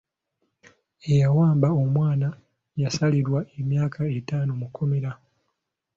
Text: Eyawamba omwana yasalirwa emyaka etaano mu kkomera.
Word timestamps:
Eyawamba 1.11 1.67
omwana 1.81 2.27
yasalirwa 2.81 3.39
emyaka 3.59 3.99
etaano 4.17 4.51
mu 4.59 4.67
kkomera. 4.69 5.11